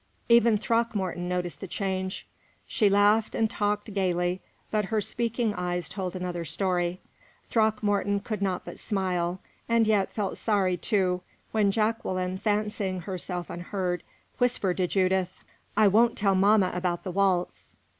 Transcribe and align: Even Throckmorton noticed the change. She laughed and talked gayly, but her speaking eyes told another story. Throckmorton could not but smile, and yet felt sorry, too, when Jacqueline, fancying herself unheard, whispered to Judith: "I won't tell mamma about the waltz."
Even 0.29 0.57
Throckmorton 0.57 1.29
noticed 1.29 1.59
the 1.59 1.67
change. 1.67 2.25
She 2.65 2.89
laughed 2.89 3.35
and 3.35 3.47
talked 3.47 3.93
gayly, 3.93 4.41
but 4.71 4.85
her 4.85 4.99
speaking 4.99 5.53
eyes 5.53 5.87
told 5.87 6.15
another 6.15 6.43
story. 6.43 6.99
Throckmorton 7.49 8.21
could 8.21 8.41
not 8.41 8.65
but 8.65 8.79
smile, 8.79 9.41
and 9.69 9.85
yet 9.85 10.11
felt 10.11 10.37
sorry, 10.37 10.75
too, 10.75 11.21
when 11.51 11.69
Jacqueline, 11.69 12.39
fancying 12.39 13.01
herself 13.01 13.47
unheard, 13.51 14.01
whispered 14.39 14.77
to 14.77 14.87
Judith: 14.87 15.43
"I 15.77 15.87
won't 15.87 16.17
tell 16.17 16.33
mamma 16.33 16.71
about 16.73 17.03
the 17.03 17.11
waltz." 17.11 17.73